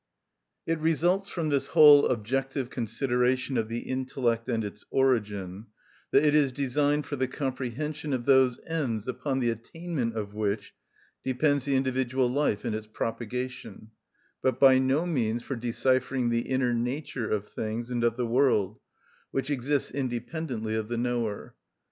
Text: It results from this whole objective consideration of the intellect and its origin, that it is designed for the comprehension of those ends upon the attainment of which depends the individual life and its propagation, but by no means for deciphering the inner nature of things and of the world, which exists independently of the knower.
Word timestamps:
It 0.65 0.79
results 0.79 1.29
from 1.29 1.49
this 1.49 1.67
whole 1.67 2.07
objective 2.07 2.71
consideration 2.71 3.55
of 3.55 3.67
the 3.69 3.81
intellect 3.81 4.49
and 4.49 4.63
its 4.63 4.83
origin, 4.89 5.67
that 6.09 6.25
it 6.25 6.33
is 6.33 6.51
designed 6.51 7.05
for 7.05 7.17
the 7.17 7.27
comprehension 7.27 8.11
of 8.11 8.25
those 8.25 8.59
ends 8.65 9.07
upon 9.07 9.39
the 9.41 9.51
attainment 9.51 10.15
of 10.15 10.33
which 10.33 10.73
depends 11.23 11.65
the 11.65 11.75
individual 11.75 12.27
life 12.27 12.65
and 12.65 12.73
its 12.73 12.87
propagation, 12.87 13.91
but 14.41 14.59
by 14.59 14.79
no 14.79 15.05
means 15.05 15.43
for 15.43 15.55
deciphering 15.55 16.29
the 16.31 16.49
inner 16.49 16.73
nature 16.73 17.29
of 17.29 17.47
things 17.49 17.91
and 17.91 18.03
of 18.03 18.17
the 18.17 18.25
world, 18.25 18.79
which 19.29 19.51
exists 19.51 19.91
independently 19.91 20.73
of 20.73 20.87
the 20.87 20.97
knower. 20.97 21.53